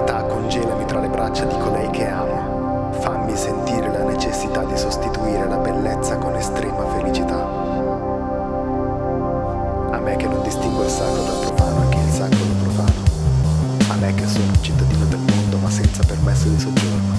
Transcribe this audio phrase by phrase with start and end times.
[0.00, 2.92] l'eternità congelami tra le braccia di colei che amo.
[3.00, 7.38] Fammi sentire la necessità di sostituire la bellezza con estrema felicità.
[9.92, 13.02] A me che non distingo il sacro dal profano e che il sacro dal profano.
[13.88, 17.14] A me che sono un cittadino del mondo ma senza permesso di soggiorno.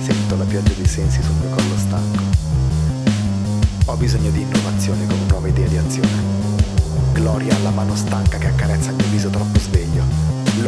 [0.00, 2.22] Sento la pioggia dei sensi sul mio collo stanco.
[3.86, 6.34] Ho bisogno di innovazione con nuove idee di azione.
[7.12, 8.95] Gloria alla mano stanca che accarezza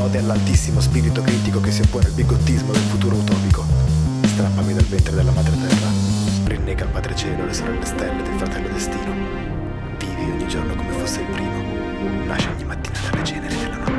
[0.09, 3.63] Lode all'altissimo spirito critico che si oppone al bigottismo del futuro utopico.
[4.25, 5.89] Strappami dal ventre della madre terra.
[6.45, 9.13] Rinnega al padre cielo le sorelle stelle del fratello destino.
[9.99, 12.25] Vivi ogni giorno come fosse il primo.
[12.25, 13.98] Nasce ogni mattina dalle ceneri della notte.